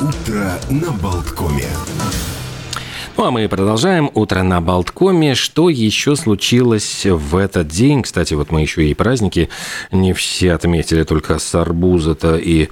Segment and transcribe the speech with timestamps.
[0.00, 1.68] Утро на Болткоме.
[3.20, 5.34] Ну, а мы продолжаем утро на Болткоме.
[5.34, 8.02] Что еще случилось в этот день?
[8.02, 9.50] Кстати, вот мы еще и праздники
[9.92, 12.70] не все отметили, только с арбуза-то и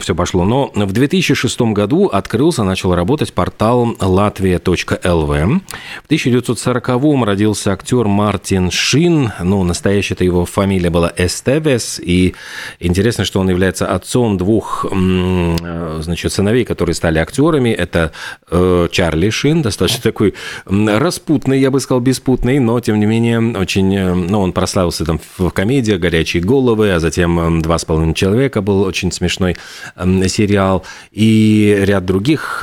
[0.00, 0.44] все пошло.
[0.44, 5.60] Но в 2006 году открылся, начал работать портал latvia.lv.
[6.02, 9.30] В 1940-м родился актер Мартин Шин.
[9.40, 12.00] Ну, настоящая-то его фамилия была Эстевес.
[12.02, 12.34] И
[12.80, 17.68] интересно, что он является отцом двух значит, сыновей, которые стали актерами.
[17.68, 18.10] Это
[18.50, 20.34] э, Чарли Шин, достаточно такой
[20.66, 23.94] распутный, я бы сказал, беспутный, но, тем не менее, очень...
[23.94, 28.62] Э, ну, он прославился там в комедии «Горячие головы», а затем «Два с половиной человека»
[28.62, 29.56] был очень смешной
[29.96, 32.62] сериал, и ряд других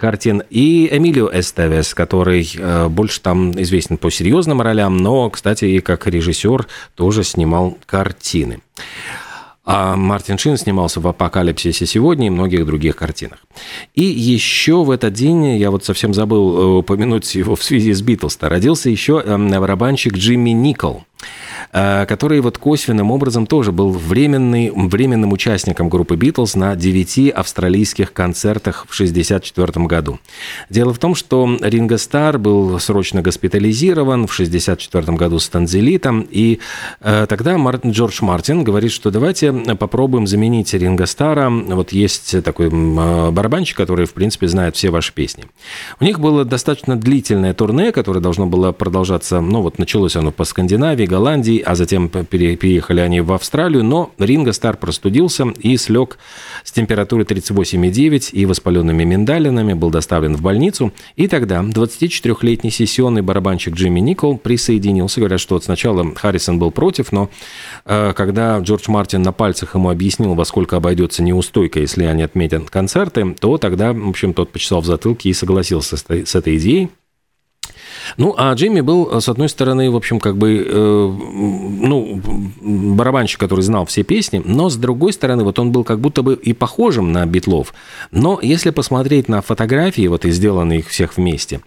[0.00, 0.42] картин.
[0.50, 6.06] И Эмилио Эстевес, который э, больше там известен по серьезным ролям, но, кстати, и как
[6.06, 8.60] режиссер тоже снимал картины.
[9.72, 13.38] А Мартин Шин снимался в «Апокалипсисе сегодня» и многих других картинах.
[13.94, 18.02] И еще в этот день, я вот совсем забыл э, упомянуть его в связи с
[18.02, 21.04] Битлз, родился еще эм, барабанщик Джимми Никол.
[21.72, 28.12] Э, который вот косвенным образом тоже был временный, временным участником группы Битлз на девяти австралийских
[28.12, 30.18] концертах в 1964 году.
[30.68, 36.58] Дело в том, что Ринго Стар был срочно госпитализирован в 1964 году с танзелитом, и
[37.00, 41.50] э, тогда Мартин, Джордж Мартин говорит, что давайте попробуем заменить Ринго Стара.
[41.50, 45.44] Вот есть такой э, барабанщик, который, в принципе, знает все ваши песни.
[46.00, 50.42] У них было достаточно длительное турне, которое должно было продолжаться, ну вот началось оно по
[50.42, 56.18] Скандинавии, Голландии, а затем переехали они в Австралию, но Ринго Стар простудился и слег
[56.64, 60.92] с температурой 38,9 и воспаленными миндалинами, был доставлен в больницу.
[61.16, 65.20] И тогда 24-летний сессионный барабанщик Джимми Никол присоединился.
[65.20, 67.30] Говорят, что вот сначала Харрисон был против, но
[67.84, 72.70] э, когда Джордж Мартин на пальцах ему объяснил, во сколько обойдется неустойка, если они отметят
[72.70, 76.90] концерты, то тогда, в общем, тот почесал в затылке и согласился с этой идеей.
[78.16, 81.16] Ну, а Джимми был, с одной стороны, в общем, как бы, э,
[81.80, 82.20] ну,
[82.60, 86.34] барабанщик, который знал все песни, но с другой стороны, вот он был как будто бы
[86.34, 87.74] и похожим на Битлов.
[88.10, 91.60] Но если посмотреть на фотографии, вот и сделанные их всех вместе,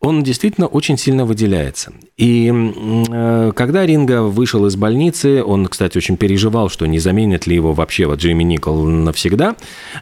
[0.00, 1.92] он действительно очень сильно выделяется.
[2.16, 7.54] И э, когда Ринга вышел из больницы, он, кстати, очень переживал, что не заменит ли
[7.54, 9.56] его вообще вот Джимми Никол навсегда,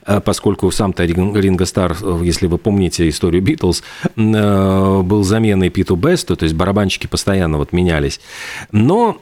[0.07, 3.83] э, поскольку сам-то Ринга Стар, если вы помните историю Битлз,
[4.17, 8.21] э, был заменой Питу Бесту, то есть барабанщики постоянно вот менялись.
[8.71, 9.17] Но,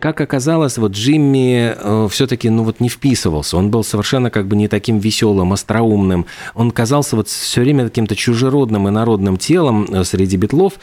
[0.00, 3.56] как оказалось, вот Джимми э, все-таки, ну вот не вписывался.
[3.56, 6.26] Он был совершенно как бы не таким веселым, остроумным.
[6.54, 10.74] Он казался вот все время каким-то чужеродным и народным телом э, среди битлов.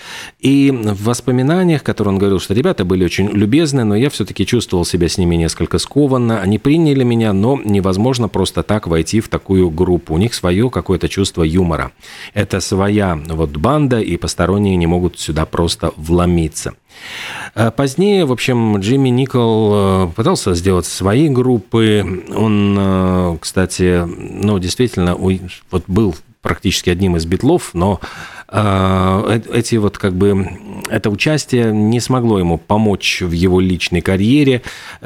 [0.42, 4.84] И в воспоминаниях, которые он говорил, что ребята были очень любезны, но я все-таки чувствовал
[4.84, 6.42] себя с ними несколько скованно.
[6.42, 10.14] Они приняли меня, но невозможно просто так войти в такую группу.
[10.14, 11.92] У них свое какое-то чувство юмора.
[12.34, 16.74] Это своя вот банда, и посторонние не могут сюда просто вломиться.
[17.56, 22.24] Э, позднее, в общем, Джимми Никол э, пытался сделать свои группы.
[22.36, 28.00] Он, э, кстати, ну, действительно, вот был практически одним из битлов, но
[28.50, 30.48] эти вот как бы
[30.90, 34.62] это участие не смогло ему помочь в его личной карьере.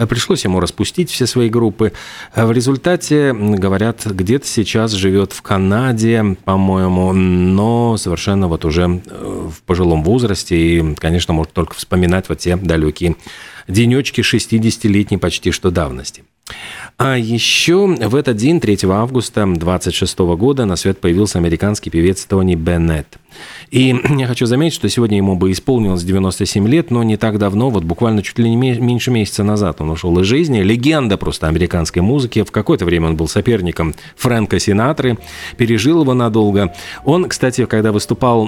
[0.07, 1.91] Пришлось ему распустить все свои группы.
[2.35, 10.03] В результате, говорят, где-то сейчас живет в Канаде, по-моему, но совершенно вот уже в пожилом
[10.03, 13.15] возрасте и, конечно, может только вспоминать вот те далекие
[13.67, 16.23] денечки 60-летней почти что давности.
[16.97, 22.53] А еще в этот день, 3 августа 26 года, на свет появился американский певец Тони
[22.53, 23.07] Беннет.
[23.71, 27.71] И я хочу заметить, что сегодня ему бы исполнилось 97 лет, но не так давно,
[27.71, 30.61] вот буквально чуть ли не меньше месяца назад он ушел из жизни.
[30.61, 32.43] Легенда просто американской музыки.
[32.43, 35.17] В какое-то время он был соперником Фрэнка Синатры,
[35.57, 36.73] пережил его надолго.
[37.03, 38.47] Он, кстати, когда выступал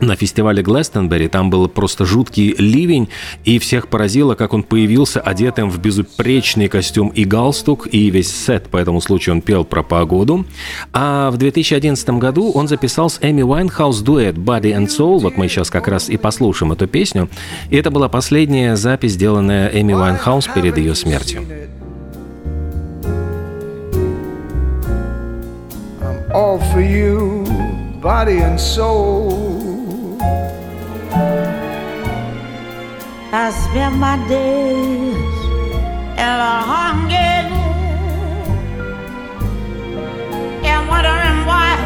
[0.00, 1.28] на фестивале Глэстенберри.
[1.28, 3.08] Там был просто жуткий ливень,
[3.44, 8.68] и всех поразило, как он появился одетым в безупречный костюм и галстук, и весь сет
[8.68, 10.44] по этому случаю он пел про погоду.
[10.92, 15.18] А в 2011 году он записал с Эми Уайнхаус дуэт «Body and Soul».
[15.18, 17.28] Вот мы сейчас как раз и послушаем эту песню.
[17.70, 21.42] И это была последняя запись, сделанная Эми Уайнхаус перед ее смертью.
[26.36, 27.44] all for you,
[28.02, 29.65] body and soul.
[33.32, 35.36] I spend my days
[36.22, 37.36] in a hunger
[40.70, 41.76] and wondering why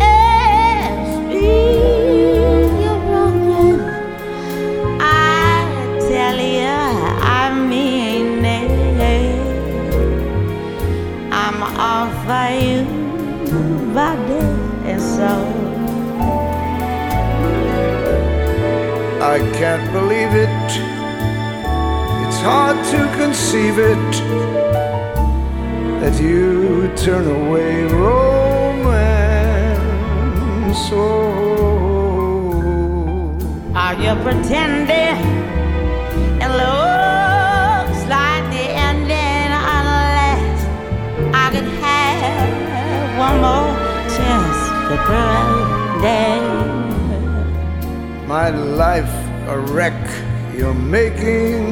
[0.00, 1.16] it's.
[5.00, 5.64] I
[6.08, 6.76] tell you,
[7.22, 8.70] I mean it.
[11.32, 12.84] I'm offer you
[13.94, 14.42] body
[14.90, 15.55] and soul.
[19.26, 20.48] I can't believe it.
[22.24, 24.12] It's hard to conceive it
[26.00, 28.92] that you turn away romance.
[30.92, 31.74] Oh.
[33.74, 35.18] Are you pretending?
[36.44, 40.58] It looks like the ending unless
[41.34, 43.74] I could have one more
[44.16, 44.58] chance
[44.88, 46.45] to pretend.
[48.42, 49.14] My life
[49.48, 50.02] a wreck
[50.54, 51.64] you're making.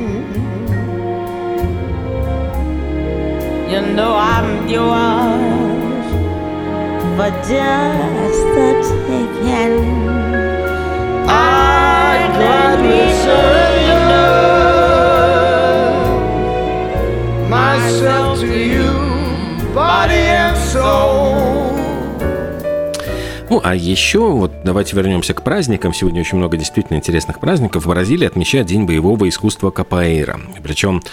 [3.70, 6.06] You know I'm yours
[7.16, 8.69] for just the
[9.06, 9.76] taking.
[11.28, 14.31] I'd gladly surrender
[17.50, 18.93] myself to you,
[19.75, 21.54] body and soul.
[23.55, 25.95] Ну, а еще, вот давайте вернемся к праздникам.
[25.95, 27.85] Сегодня очень много действительно интересных праздников.
[27.85, 30.41] В Бразилии отмечают День боевого искусства капоэйра.
[30.61, 31.05] Причем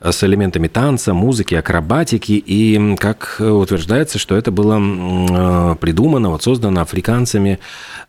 [0.00, 2.32] с элементами танца, музыки, акробатики.
[2.32, 7.58] И, как утверждается, что это было э, придумано, вот создано африканцами,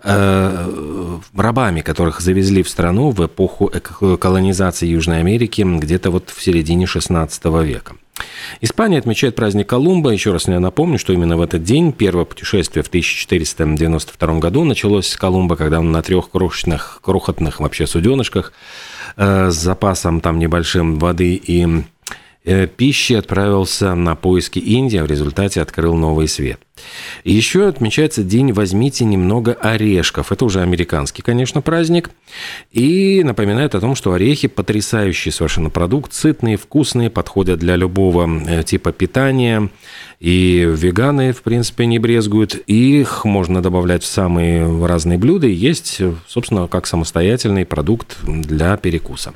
[0.01, 3.69] э, рабами, которых завезли в страну в эпоху
[4.21, 7.95] колонизации Южной Америки где-то вот в середине 16 века.
[8.61, 10.11] Испания отмечает праздник Колумба.
[10.11, 15.07] Еще раз я напомню, что именно в этот день первое путешествие в 1492 году началось
[15.07, 18.53] с Колумба, когда он на трех крошечных, крохотных вообще суденышках
[19.17, 21.67] э, с запасом там небольшим воды и
[22.43, 26.59] пищи отправился на поиски Индии, а в результате открыл новый свет.
[27.23, 30.31] Еще отмечается день «Возьмите немного орешков».
[30.31, 32.09] Это уже американский, конечно, праздник.
[32.71, 38.63] И напоминает о том, что орехи– потрясающий совершенно продукт, сытные, вкусные, подходят для любого э,
[38.63, 39.69] типа питания.
[40.19, 42.55] И веганы, в принципе, не брезгуют.
[42.55, 49.33] Их можно добавлять в самые разные блюда и есть, собственно, как самостоятельный продукт для перекуса.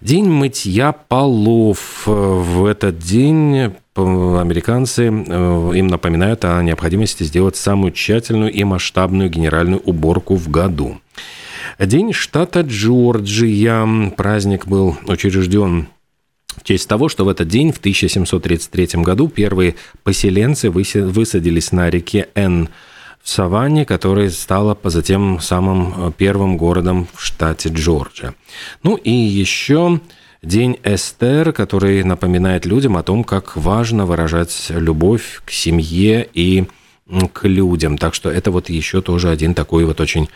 [0.00, 2.02] День мытья полов.
[2.06, 9.80] В этот день американцы э, им напоминают о необходимости сделать самую тщательную и масштабную генеральную
[9.80, 11.00] уборку в году.
[11.78, 14.10] День штата Джорджия.
[14.16, 15.88] Праздник был учрежден
[16.56, 22.28] в честь того, что в этот день, в 1733 году, первые поселенцы высадились на реке
[22.34, 22.68] Н
[23.26, 28.34] Саванне, которая стала затем самым э, первым городом в штате Джорджия.
[28.84, 30.00] Ну и еще
[30.44, 36.66] День Эстер, который напоминает людям о том, как важно выражать любовь к семье и
[37.32, 37.98] к людям.
[37.98, 40.28] Так что это вот еще тоже один такой вот очень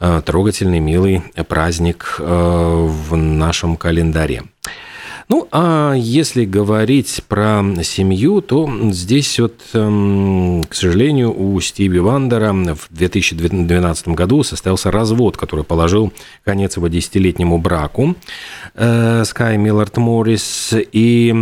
[0.00, 4.44] э, трогательный, милый праздник э, в нашем календаре.
[5.28, 12.54] Ну, а если говорить про семью, то здесь вот, эм, к сожалению, у Стиви Вандера
[12.54, 16.14] в 2012 году состоялся развод, который положил
[16.44, 18.14] конец его десятилетнему браку
[18.74, 20.72] э, Скай Миллард Моррис.
[20.92, 21.34] И,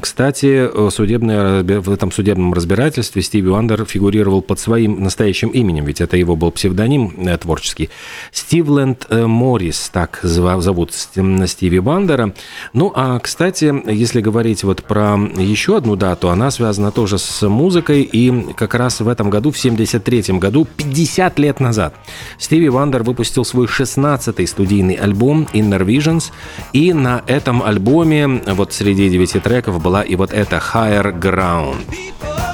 [0.00, 6.16] кстати, судебное, в этом судебном разбирательстве Стиви Вандер фигурировал под своим настоящим именем, ведь это
[6.16, 7.90] его был псевдоним э, творческий.
[8.32, 12.32] Стивленд э, Моррис, так зовут Стиви Вандера.
[12.72, 18.02] Ну, а кстати, если говорить вот про еще одну дату, она связана тоже с музыкой,
[18.02, 21.96] и как раз в этом году, в 73 году, 50 лет назад,
[22.38, 26.30] Стиви Вандер выпустил свой 16-й студийный альбом Innervisions,
[26.72, 32.45] и на этом альбоме, вот среди девяти треков, была и вот эта Higher Ground.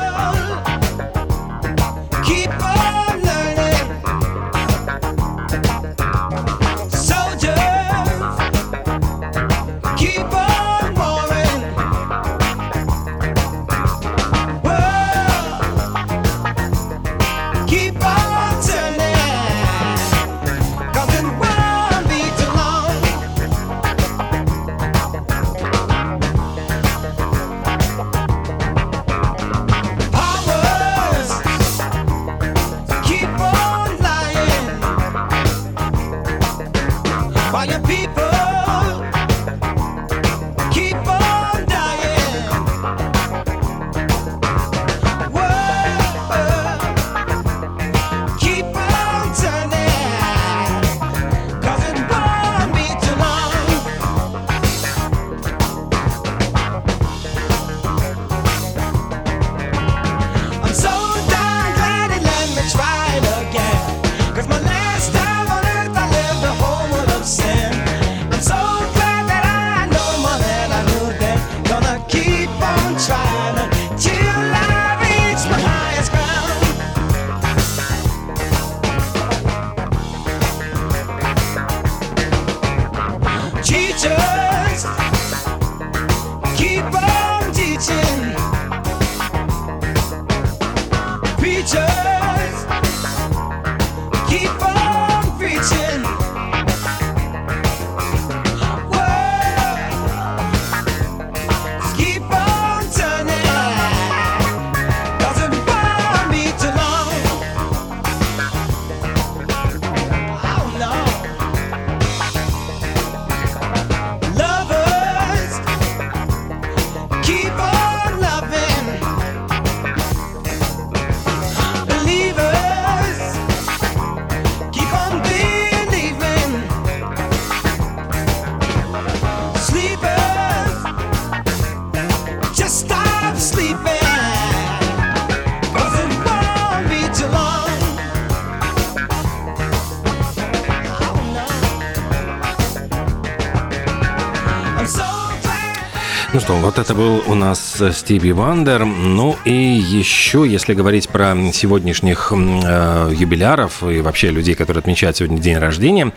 [146.34, 148.86] Вот это был у нас Стиви Вандер.
[148.86, 155.38] Ну и еще, если говорить про сегодняшних э, юбиляров и вообще людей, которые отмечают сегодня
[155.38, 156.10] день рождения,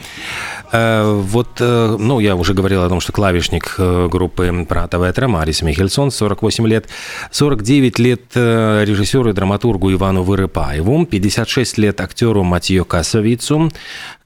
[0.71, 5.27] э, вот, э, ну, я уже говорил о том, что клавишник э, группы Пратова Этра
[5.27, 6.87] Марис Михельсон, 48 лет,
[7.31, 13.69] 49 лет э, режиссеру и драматургу Ивану Вырыпаеву, 56 лет актеру Матьё Касовицу,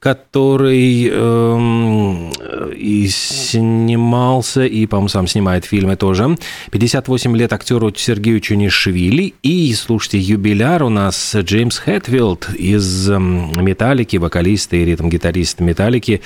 [0.00, 2.30] который э,
[2.74, 6.38] и снимался, и, по-моему, сам снимает фильмы тоже.
[6.70, 9.34] 58 лет актеру Сергею Чунишвили.
[9.42, 16.22] И, слушайте, юбиляр у нас Джеймс Хэтфилд из «Металлики», вокалист и ритм-гитарист «Металлики»,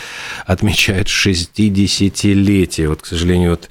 [0.46, 2.88] отмечает 60-летие.
[2.88, 3.70] Вот, к сожалению, вот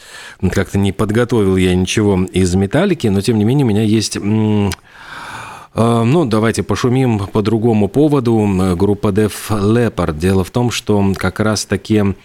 [0.51, 4.17] как-то не подготовил я ничего из «Металлики», но, тем не менее, у меня есть
[5.75, 8.75] ну, давайте пошумим по другому поводу.
[8.75, 10.17] Группа Def Leppard.
[10.17, 12.15] Дело в том, что как раз-таки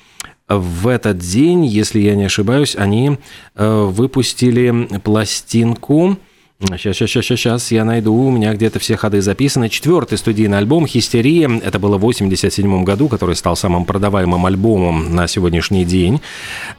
[0.48, 3.18] в этот день, если я не ошибаюсь, они
[3.54, 6.16] э, выпустили пластинку
[6.60, 9.68] Сейчас, сейчас, сейчас, сейчас я найду, у меня где-то все ходы записаны.
[9.68, 15.28] Четвертый студийный альбом «Хистерия», это было в 87 году, который стал самым продаваемым альбомом на
[15.28, 16.20] сегодняшний день.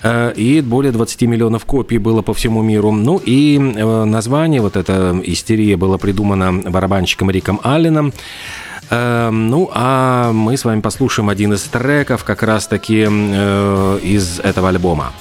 [0.04, 2.92] Э, и более 20 миллионов копий было по всему миру.
[2.92, 8.12] Ну и э, название, вот это «Истерия» было придумано барабанщиком Риком Алленом.
[8.90, 15.14] Э, ну, а мы с вами послушаем один из треков как раз-таки из этого альбома.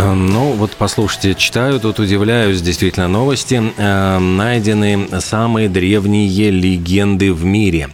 [0.00, 3.60] Ну, вот послушайте, читаю, тут удивляюсь, действительно, новости.
[3.76, 7.88] Э, найдены самые древние легенды в мире.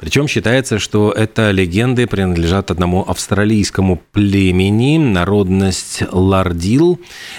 [0.00, 6.98] Причем считается, что это легенды принадлежат одному австралийскому племени, народность Лардил.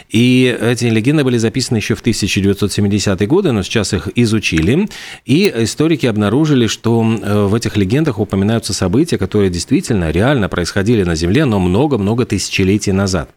[0.09, 4.87] И эти легенды были записаны еще в 1970-е годы, но сейчас их изучили.
[5.25, 11.15] И историки обнаружили, что э, в этих легендах упоминаются события, которые действительно реально происходили на
[11.15, 13.29] Земле, но много-много тысячелетий назад.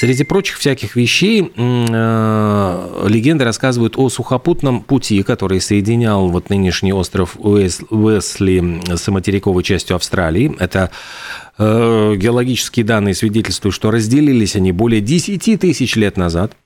[0.00, 7.36] Среди прочих всяких вещей э, легенды рассказывают о сухопутном пути, который соединял вот нынешний остров
[7.38, 10.56] Уэсли с материковой частью Австралии.
[10.58, 10.90] Это
[11.58, 16.56] э, геологические данные свидетельствуют, что разделились они более 10 тысяч лет назад.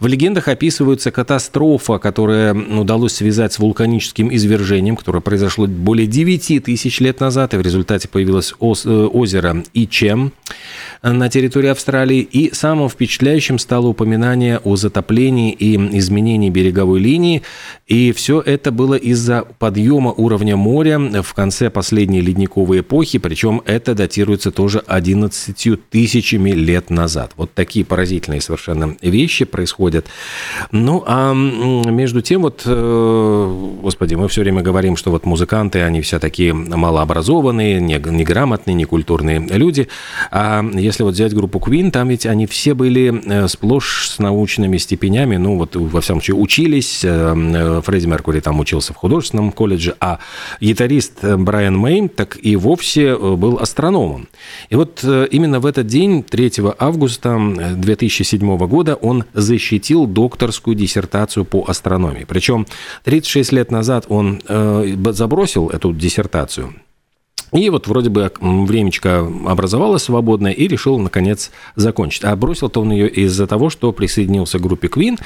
[0.00, 6.98] В легендах описывается катастрофа, которая удалось связать с вулканическим извержением, которое произошло более 9 тысяч
[6.98, 10.32] лет назад, и в результате появилось э, озеро Ичем
[11.02, 12.20] на территории Австралии.
[12.20, 17.42] И самым впечатляющим стало упоминание о затоплении и изменении береговой линии.
[17.86, 23.94] И все это было из-за подъема уровня моря в конце последней ледниковой эпохи, причем это
[23.94, 27.32] датируется тоже 11 тысячами лет назад.
[27.36, 30.06] Вот такие поразительные совершенно вещи происходят.
[30.70, 36.00] Ну, а между тем, вот, э, господи, мы все время говорим, что вот музыканты, они
[36.00, 39.88] все такие малообразованные, неграмотные, некультурные люди.
[40.30, 44.76] А если если вот взять группу Queen, там ведь они все были сплошь с научными
[44.76, 50.18] степенями, ну вот во всяком случае учились, Фредди Меркури там учился в художественном колледже, а
[50.60, 54.28] гитарист Брайан Мэй так и вовсе был астрономом.
[54.68, 57.38] И вот именно в этот день, 3 августа
[57.74, 62.24] 2007 года, он защитил докторскую диссертацию по астрономии.
[62.28, 62.66] Причем
[63.04, 66.74] 36 лет назад он забросил эту диссертацию
[67.52, 72.24] и вот вроде бы времечко образовалось свободное и решил, наконец, закончить.
[72.24, 75.20] А бросил-то он ее из-за того, что присоединился к группе Queen.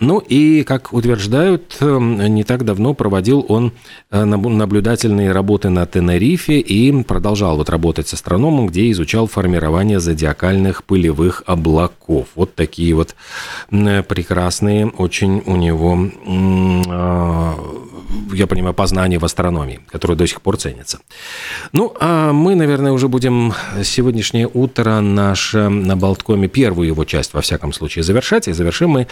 [0.00, 3.72] Ну и, как утверждают, эм, не так давно проводил он
[4.10, 10.84] э, наблюдательные работы на Тенерифе и продолжал вот работать с астрономом, где изучал формирование зодиакальных
[10.84, 12.28] пылевых облаков.
[12.34, 13.14] Вот такие вот
[13.70, 16.10] прекрасные очень у него
[16.88, 17.54] а,
[18.32, 20.98] я понимаю, познания в астрономии, которые до сих пор ценятся.
[21.72, 27.40] Ну, а мы, наверное, уже будем сегодняшнее утро наше на Болткоме, первую его часть, во
[27.40, 28.48] всяком случае, завершать.
[28.48, 29.06] И завершим мы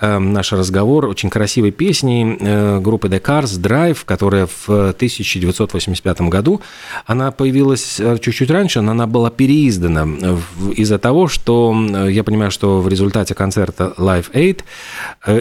[0.00, 6.60] э, наш разговор очень красивой песней э, группы The Cars Drive, которая в 1985 году,
[7.06, 10.06] она появилась э, чуть-чуть раньше, но она была переиздана
[10.76, 11.74] из-за того, что
[12.08, 14.62] я понимаю, что в результате концерта Live Aid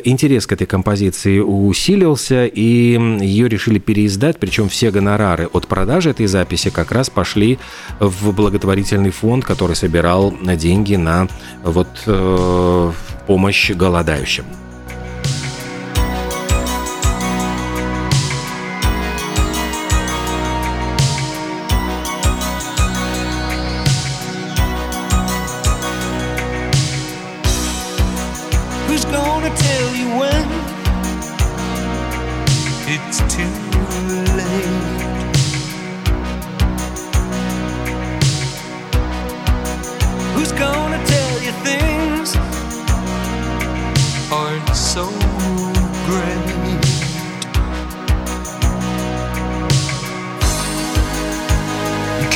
[0.04, 6.28] интерес к этой композиции усилился, и ее решили переиздать, причем все гонорары от продажи этой
[6.28, 7.58] записи как раз пошли
[8.00, 11.28] в благотворительный фонд, который собирал деньги на
[11.64, 12.92] вот, э,
[13.26, 14.46] помощь голодающим.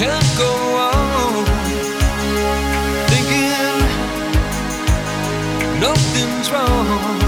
[0.01, 0.51] can't go
[0.89, 1.45] on
[3.11, 3.77] thinking
[5.79, 7.19] nothing's wrong.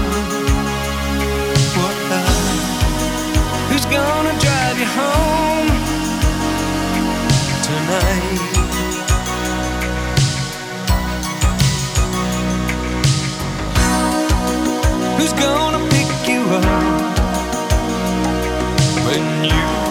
[1.78, 1.96] What
[3.68, 5.68] who's gonna drive you home
[7.68, 8.40] tonight?
[15.18, 17.18] Who's gonna pick you up
[19.06, 19.83] when you?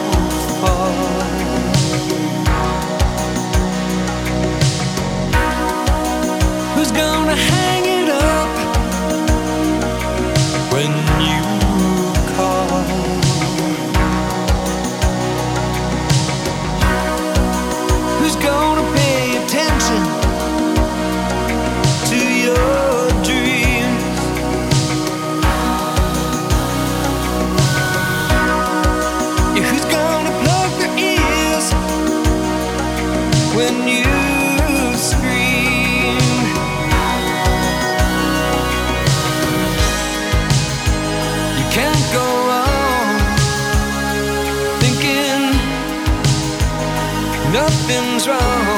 [47.54, 48.73] nothing's wrong.